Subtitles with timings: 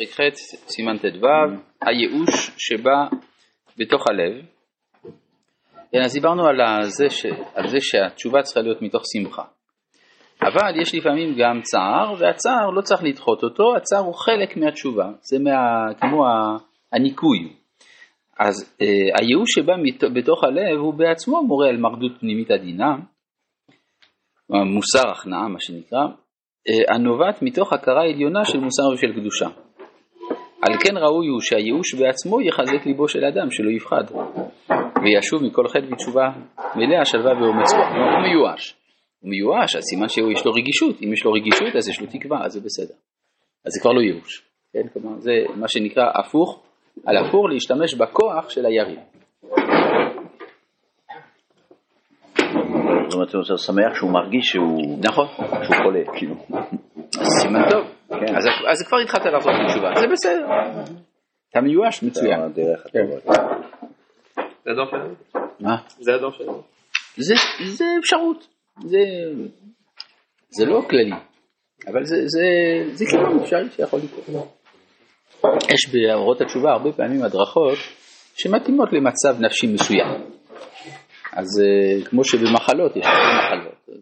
[0.00, 0.20] פרק ח',
[0.68, 1.26] סימן ט"ו,
[1.86, 3.16] הייאוש שבא
[3.78, 4.44] בתוך הלב.
[5.92, 7.26] כן, אז דיברנו על זה, ש...
[7.54, 9.42] על זה שהתשובה צריכה להיות מתוך שמחה.
[10.42, 15.38] אבל יש לפעמים גם צער, והצער לא צריך לדחות אותו, הצער הוא חלק מהתשובה, זה
[15.38, 15.94] מה...
[16.00, 16.24] כמו
[16.92, 17.52] הניקוי.
[18.38, 18.86] אז אה,
[19.20, 20.04] הייאוש שבא מת...
[20.14, 22.96] בתוך הלב הוא בעצמו מורה על מרדות פנימית עדינה,
[24.50, 26.04] מוסר הכנעה מה שנקרא,
[26.68, 29.48] אה, הנובעת מתוך הכרה עליונה של מוסר ושל קדושה.
[30.62, 34.04] על כן ראוי הוא שהייאוש בעצמו יחזק ליבו של אדם שלא יפחד
[35.02, 36.28] וישוב מכל חטא בתשובה
[36.76, 37.88] מלאה שלווה ואומץ רוח.
[37.88, 38.76] הוא מיואש.
[39.20, 42.44] הוא מיואש, אז סימן שיש לו רגישות, אם יש לו רגישות אז יש לו תקווה,
[42.44, 42.94] אז זה בסדר.
[43.66, 44.42] אז זה כבר לא ייאוש.
[44.72, 46.62] כן, כלומר זה מה שנקרא הפוך
[47.06, 48.98] על הפוך להשתמש בכוח של היריב.
[53.08, 54.98] זאת אומרת, הוא שמח שהוא מרגיש שהוא...
[55.04, 55.26] נכון.
[55.62, 56.34] שהוא חולה, כאילו.
[57.22, 57.89] סימן טוב.
[58.70, 58.72] כן.
[58.72, 60.46] אז, כבר התחלת לעשות תשובה, זה בסדר.
[61.50, 62.40] אתה מיואש, מצוין.
[62.92, 63.06] כן.
[64.64, 65.14] זה הדור שלנו?
[65.60, 65.76] מה?
[65.98, 66.62] זה הדור שלנו?
[67.16, 68.46] זה, זה אפשרות.
[68.84, 68.98] זה,
[70.50, 71.16] זה לא כללי,
[71.86, 72.42] אבל זה, זה,
[72.92, 74.56] זה כיוון אפשרי שיכול לקרות.
[75.44, 77.78] יש באורות התשובה הרבה פעמים הדרכות
[78.34, 80.08] שמתאימות למצב נפשי מסוים.
[81.32, 83.98] אז אה, כמו שבמחלות יש הרבה מחלות,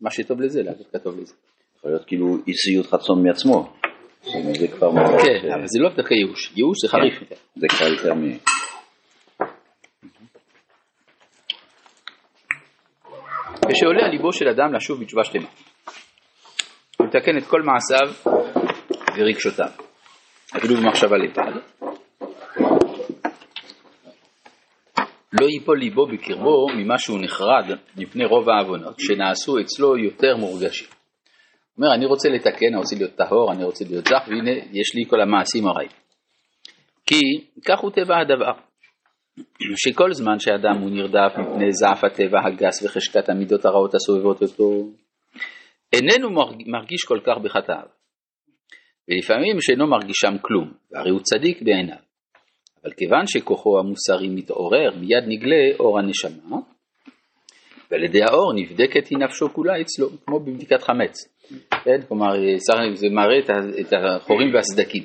[0.00, 1.34] מה שטוב לזה, לאו דווקא טוב לזה.
[1.76, 3.79] יכול להיות כאילו אי שביעות רצון מעצמו.
[4.22, 4.88] זה כבר...
[5.24, 7.36] כן, אבל זה לא דווקא ייאוש, ייאוש זה חריף יותר.
[7.56, 8.38] זה כבר יותר מ...
[13.72, 15.48] כשעולה על ליבו של אדם לשוב בתשובה שלמה.
[16.96, 18.34] הוא מתקן את כל מעשיו
[19.16, 19.70] ורגשותיו,
[20.56, 21.60] אפילו במחשבה לבד.
[25.40, 30.99] לא ייפול ליבו בקרבו ממה שהוא נחרד מפני רוב העוונות שנעשו אצלו יותר מורגשים.
[31.80, 35.04] אומר, אני רוצה לתקן, אני רוצה להיות טהור, אני רוצה להיות זך, והנה יש לי
[35.08, 35.90] כל המעשים הרעים.
[37.06, 37.20] כי
[37.66, 38.52] כך הוא טבע הדבר,
[39.76, 44.88] שכל זמן שאדם הוא נרדף מפני זעף הטבע הגס וחשקת המידות הרעות הסובבות אותו,
[45.92, 46.30] איננו
[46.66, 47.86] מרגיש כל כך בחטאיו.
[49.08, 51.96] ולפעמים שאינו מרגיש שם כלום, והרי הוא צדיק בעיניו.
[52.84, 56.56] אבל כיוון שכוחו המוסרי מתעורר, מיד נגלה אור הנשמה,
[57.90, 61.39] ועל ידי האור נבדקת היא נפשו כולה אצלו, כמו בבדיקת חמץ.
[61.84, 62.02] כן?
[62.08, 62.32] כלומר,
[62.94, 63.38] זה מראה
[63.80, 65.04] את החורים והסדקים.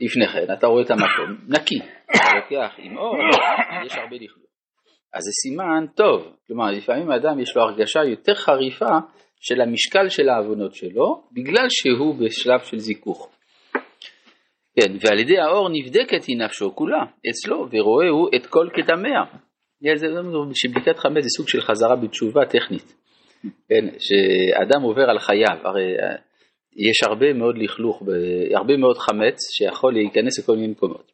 [0.00, 1.78] לפני כן אתה רואה את המקום נקי,
[2.10, 3.16] אתה לוקח עם אור,
[3.86, 4.50] יש הרבה לכלוך.
[5.14, 8.98] אז זה סימן טוב, כלומר לפעמים האדם יש לו הרגשה יותר חריפה
[9.40, 13.30] של המשקל של העוונות שלו, בגלל שהוא בשלב של זיכוך.
[14.76, 19.22] כן, ועל ידי האור נבדקת היא נפשו כולה אצלו, ורואה הוא את כל כתמיה.
[20.54, 22.99] שבדיקת חמץ זה סוג של חזרה בתשובה טכנית.
[23.42, 26.16] כן, שאדם עובר על חייו, הרי אה,
[26.76, 28.02] יש הרבה מאוד לכלוך,
[28.54, 31.12] הרבה מאוד חמץ שיכול להיכנס לכל מיני מקומות.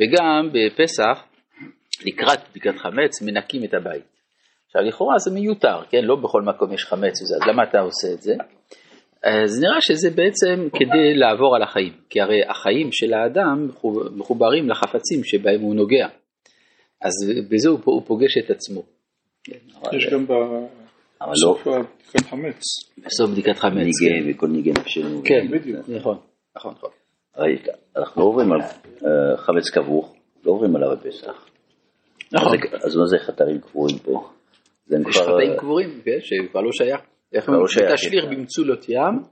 [0.00, 1.24] וגם בפסח,
[2.06, 4.04] לקראת בדיקת חמץ, מנקים את הבית.
[4.66, 6.04] עכשיו לכאורה זה מיותר, כן?
[6.04, 8.34] לא בכל מקום יש חמץ וזה, אז למה אתה עושה את זה?
[9.24, 13.68] אז נראה שזה בעצם כדי לעבור על החיים, כי הרי החיים של האדם
[14.16, 16.08] מחוברים לחפצים שבהם הוא נוגע,
[17.02, 17.12] אז
[17.50, 18.82] בזה הוא פוגש את עצמו.
[19.92, 20.26] יש גם
[21.22, 21.72] בסוף לא.
[21.82, 22.62] בדיקת חמץ.
[22.98, 23.74] בסוף בדיקת חמץ.
[23.74, 25.22] ניגי וכל ניגי נפשנו.
[25.24, 25.88] כן, בדיוק.
[25.88, 26.18] נכון,
[26.56, 26.90] נכון, נכון.
[27.96, 31.46] אנחנו לא עוברים על אה, חמץ כבוך, לא עוברים עליו בפסח.
[32.32, 32.58] נכון.
[32.84, 34.28] אז מה זה חתרים קבורים פה?
[35.08, 37.00] יש חטאים קבורים, כן, שכבר לא שייך.
[37.32, 37.64] איך אומרים?
[37.94, 39.22] תשליך במצולות ים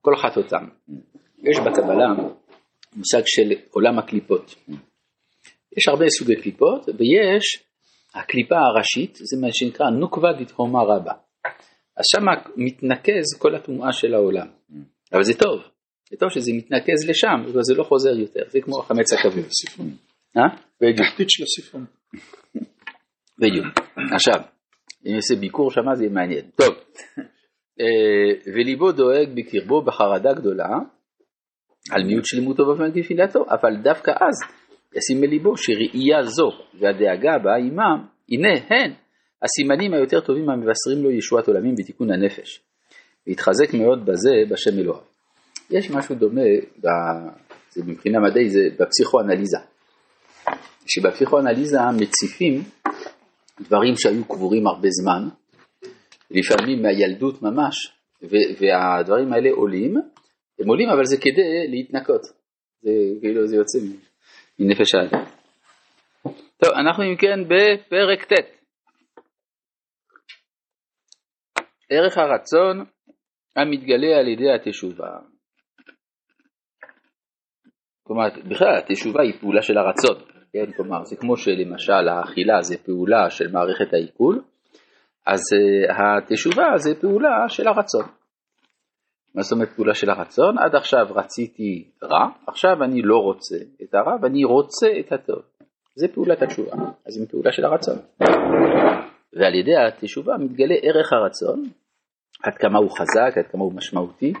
[0.00, 0.64] כל חטאותם.
[1.42, 2.06] יש בקבלה
[2.96, 4.54] מושג של עולם הקליפות.
[5.76, 7.63] יש הרבה סוגי קליפות, ויש
[8.14, 11.12] הקליפה הראשית, זה מה שנקרא נוקבה דתהומה רבה.
[11.96, 12.26] אז שם
[12.56, 14.46] מתנקז כל הטומאה של העולם.
[15.12, 15.62] אבל זה טוב,
[16.10, 19.44] זה טוב שזה מתנקז לשם, אבל זה לא חוזר יותר, זה כמו החמץ הכבוד.
[20.36, 20.42] אה?
[20.96, 21.84] תחתית של הסיפון.
[23.40, 23.66] בדיוק.
[24.14, 24.40] עכשיו,
[25.06, 26.44] אם נעשה ביקור שם זה מעניין.
[26.56, 26.74] טוב,
[27.80, 30.68] אה, וליבו דואג בקרבו בחרדה גדולה
[31.90, 34.63] על מיעוט שלמותו באופן תפילתו, אבל דווקא אז
[34.96, 36.50] ישים בליבו שראייה זו
[36.80, 38.92] והדאגה הבאה עמם, הנה הן
[39.42, 42.60] הסימנים היותר טובים המבשרים לו ישועת עולמים בתיקון הנפש.
[43.26, 45.02] והתחזק מאוד בזה בשם אלוהיו.
[45.70, 46.42] יש משהו דומה,
[47.70, 49.58] זה מבחינה מדעית, זה בפסיכואנליזה.
[50.86, 52.62] שבפסיכואנליזה מציפים
[53.60, 55.28] דברים שהיו קבורים הרבה זמן,
[56.30, 57.74] לפעמים מהילדות ממש,
[58.22, 59.94] והדברים האלה עולים,
[60.58, 62.22] הם עולים אבל זה כדי להתנקות,
[62.82, 62.90] זה
[63.20, 63.78] כאילו זה יוצא
[64.58, 65.24] מנפש האדם.
[66.58, 68.54] טוב, אנחנו אם כן בפרק ט'.
[71.90, 72.84] ערך הרצון
[73.56, 75.18] המתגלה על ידי התשובה.
[78.02, 80.72] כלומר, בכלל התשובה היא פעולה של הרצון, כן?
[80.76, 84.42] כלומר, זה כמו שלמשל האכילה זה פעולה של מערכת העיכול,
[85.26, 88.23] אז uh, התשובה זה פעולה של הרצון.
[89.34, 90.58] מה זאת אומרת פעולה של הרצון?
[90.58, 95.42] עד עכשיו רציתי רע, עכשיו אני לא רוצה את הרע ואני רוצה את הטוב.
[95.94, 96.72] זה פעולת התשובה,
[97.06, 97.96] אז זו פעולה של הרצון.
[99.32, 101.62] ועל ידי התשובה מתגלה ערך הרצון,
[102.42, 104.32] עד כמה הוא חזק, עד כמה הוא משמעותי,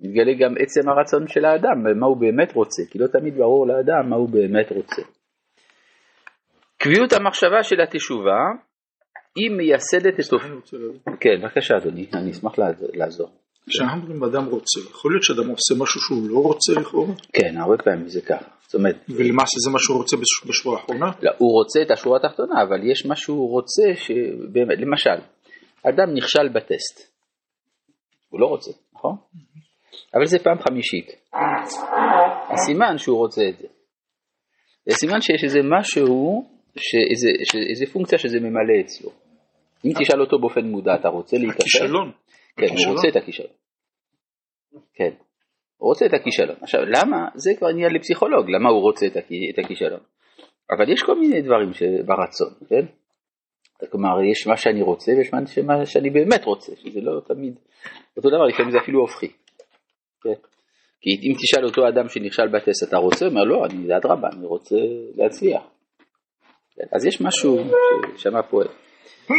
[0.00, 4.10] מתגלה גם עצם הרצון של האדם, מה הוא באמת רוצה, כי לא תמיד ברור לאדם
[4.10, 5.02] מה הוא באמת רוצה.
[6.78, 8.40] קביעות המחשבה של התשובה
[9.36, 10.24] היא מייסדת את.
[11.20, 12.52] כן, בבקשה אדוני, אני אשמח
[12.94, 13.41] לעזור.
[13.68, 17.14] כשאנחנו אומרים אדם רוצה, יכול להיות שאדם עושה משהו שהוא לא רוצה לכאורה?
[17.32, 18.50] כן, הרבה פעמים זה ככה.
[18.62, 18.96] זאת אומרת...
[19.08, 20.16] ולמעשה זה מה שהוא רוצה
[20.46, 21.06] בשורה האחרונה?
[21.22, 25.18] לא, הוא רוצה את השורה התחתונה, אבל יש מה שהוא רוצה, שבאמת, למשל,
[25.82, 27.12] אדם נכשל בטסט.
[28.30, 29.16] הוא לא רוצה, נכון?
[30.14, 31.06] אבל זה פעם חמישית.
[32.52, 33.66] הסימן שהוא רוצה את זה.
[34.86, 36.44] זה סימן שיש איזה משהו,
[36.76, 39.10] שאיזה, שאיזה פונקציה שזה ממלא אצלו.
[39.84, 41.58] אם תשאל אותו באופן מודע, אתה רוצה להיקשר?
[41.58, 42.12] הכישלון.
[42.56, 43.52] כן, הוא רוצה את הכישלון.
[44.94, 45.10] כן,
[45.76, 46.56] הוא רוצה את הכישלון.
[46.60, 47.28] עכשיו, למה?
[47.34, 49.06] זה כבר עניין לפסיכולוג, למה הוא רוצה
[49.50, 50.00] את הכישלון.
[50.70, 51.70] אבל יש כל מיני דברים
[52.06, 52.86] ברצון, כן?
[53.90, 57.58] כלומר, יש מה שאני רוצה ויש מה שאני באמת רוצה, שזה לא תמיד
[58.16, 59.32] אותו דבר, לפעמים זה אפילו הופכי.
[60.22, 60.34] כן?
[61.00, 63.24] כי אם תשאל אותו אדם שנכשל בטסט, אתה רוצה?
[63.24, 64.76] הוא אומר, לא, אני אדרבה, אני רוצה
[65.14, 65.62] להצליח.
[66.76, 66.84] כן?
[66.92, 67.58] אז יש משהו
[68.16, 68.68] ששמע פועל.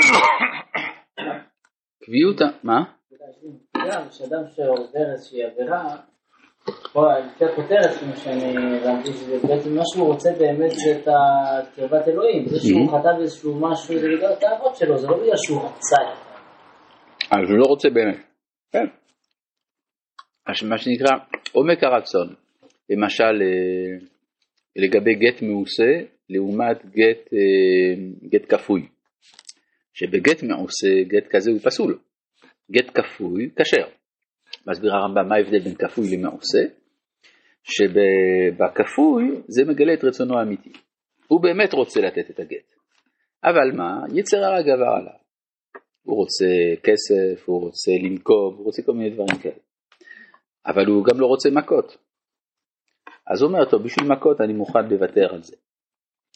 [2.06, 2.83] קביעות, מה?
[4.12, 5.96] שאדם שעובר איזושהי עבירה,
[6.94, 11.08] פה לפי הכותרת, כמו שאני הבנתי, שבעצם מה שהוא רוצה באמת זה את
[11.75, 15.58] קרבת אלוהים, זה שהוא חטא באיזשהו משהו, זה בגלל התאוות שלו, זה לא בגלל שהוא
[15.58, 16.24] רצה את זה.
[17.31, 18.18] אז הוא לא רוצה באמת,
[18.72, 18.86] כן.
[20.70, 21.12] מה שנקרא
[21.52, 22.36] עומק הרצון,
[22.90, 24.08] למשל אה,
[24.75, 25.92] לגבי גט מעושה
[26.30, 28.88] לעומת גט, אה, גט כפוי,
[29.94, 32.00] שבגט מעושה גט כזה הוא פסול,
[32.71, 33.88] גט כפוי כשר.
[34.68, 36.60] מסביר הרמב"ם מה ההבדל בין כפוי למעושה,
[37.63, 40.71] שבכפוי זה מגלה את רצונו האמיתי.
[41.27, 42.75] הוא באמת רוצה לתת את הגט.
[43.44, 44.04] אבל מה?
[44.13, 45.24] יצר הרע גבר עליו.
[46.04, 46.45] הוא רוצה
[46.83, 49.63] כסף, הוא רוצה לנקוב, הוא רוצה כל מיני דברים כאלה.
[50.65, 51.98] אבל הוא גם לא רוצה מכות.
[53.27, 55.56] אז הוא אומר, טוב, בשביל מכות אני מוכן לוותר על זה.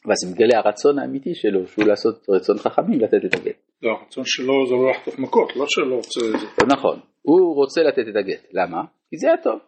[0.05, 3.66] ואז מגלה הרצון האמיתי שלו, שהוא לעשות רצון חכמים לתת את הגט.
[3.81, 6.75] לא, הרצון שלו זה לא לחטוף מכות, לא שלא רוצה את זה.
[6.75, 8.47] נכון, הוא רוצה לתת את הגט.
[8.53, 8.81] למה?
[9.09, 9.59] כי זה הטוב.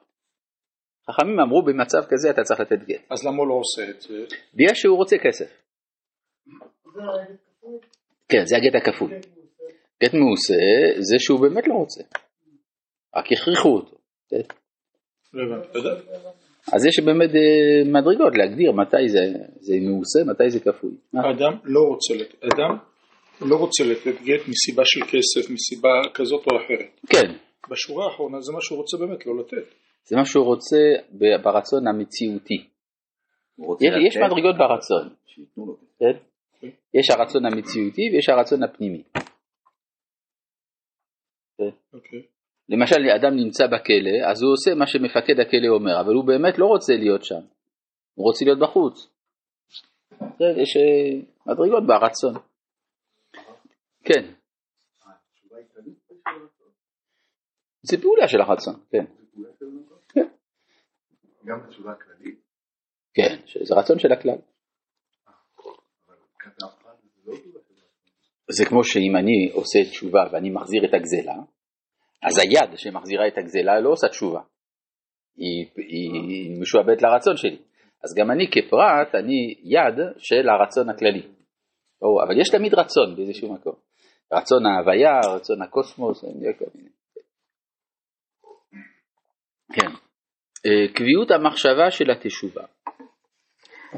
[1.10, 3.02] חכמים אמרו במצב כזה אתה צריך לתת גט.
[3.10, 4.36] אז למה הוא לא עושה את זה?
[4.54, 5.50] בגלל שהוא רוצה כסף.
[8.30, 9.12] כן, זה הגט הכפוי.
[10.04, 10.56] גט מעושה
[11.00, 12.04] זה שהוא באמת לא רוצה.
[13.16, 13.98] רק הכריחו אותו.
[16.74, 19.20] אז יש באמת אה, מדרגות להגדיר מתי זה,
[19.60, 20.92] זה מעושה, מתי זה כפוי.
[21.16, 22.78] אדם לא רוצה לתת, אדם
[23.42, 27.00] לא רוצה לתת גט מסיבה של כסף, מסיבה כזאת או אחרת.
[27.10, 27.36] כן.
[27.70, 29.74] בשורה האחרונה זה מה שהוא רוצה באמת לא לתת.
[30.04, 30.78] זה מה שהוא רוצה
[31.44, 32.68] ברצון המציאותי.
[34.08, 35.10] יש מדרגות ברצון.
[36.00, 36.18] כן?
[36.94, 39.04] יש הרצון המציאותי ויש הרצון הפנימי.
[41.58, 41.70] כן?
[41.94, 42.22] אוקיי.
[42.70, 46.66] למשל אדם נמצא בכלא אז הוא עושה מה שמפקד הכלא אומר אבל הוא באמת לא
[46.66, 47.42] רוצה להיות שם.
[48.16, 49.10] הוא רוצה להיות בחוץ.
[50.20, 52.49] כן, יש אה, מדרגות ברצון.
[54.14, 54.34] כן.
[57.82, 59.06] זה פעולה של הרצון, כן.
[61.46, 62.40] גם בתשובה כללית?
[63.14, 63.36] כן,
[63.66, 64.38] זה רצון של הכלל.
[68.52, 71.36] זה כמו שאם אני עושה תשובה ואני מחזיר את הגזלה,
[72.24, 74.42] אז היד שמחזירה את הגזלה לא עושה תשובה,
[75.36, 77.58] היא, היא משועבדת לרצון שלי.
[78.04, 81.28] אז גם אני כפרט, אני יד של הרצון הכללי.
[82.02, 83.89] או, אבל יש תמיד רצון באיזשהו מקום.
[84.34, 86.26] רצון ההוויה, רצון הקוסמוס.
[89.74, 89.92] כן.
[90.66, 92.64] אה, קביעות המחשבה של התשובה.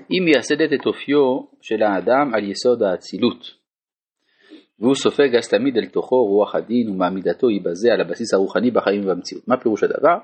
[0.10, 3.62] היא מייסדת את אופיו של האדם על יסוד האצילות.
[4.80, 9.02] והוא סופג אז תמיד אל תוכו רוח הדין ומעמידתו היא בזה על הבסיס הרוחני בחיים
[9.04, 9.48] ובמציאות.
[9.48, 10.18] מה פירוש הדבר?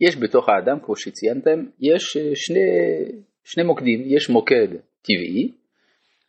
[0.00, 2.60] יש בתוך האדם, כמו שציינתם, יש אה, שני,
[3.44, 4.68] שני מוקדים, יש מוקד
[5.02, 5.52] טבעי,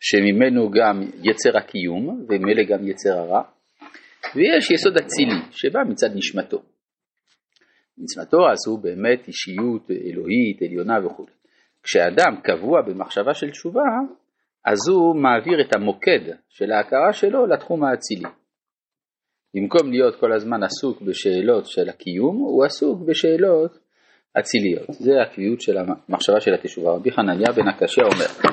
[0.01, 3.41] שממנו גם יצר הקיום, וממילא גם יצר הרע,
[4.36, 6.62] ויש יסוד אצילי, שבא מצד נשמתו.
[7.98, 11.25] נשמתו אז הוא באמת אישיות אלוהית, עליונה וכו'.
[11.84, 13.89] כשאדם קבוע במחשבה של תשובה,
[14.65, 18.29] אז הוא מעביר את המוקד של ההכרה שלו לתחום האצילי.
[19.55, 23.77] במקום להיות כל הזמן עסוק בשאלות של הקיום, הוא עסוק בשאלות
[24.39, 24.91] אציליות.
[24.91, 26.91] זה הקביעות של המחשבה של התשובה.
[26.91, 28.51] רבי חנניה בן הקשיא אומר,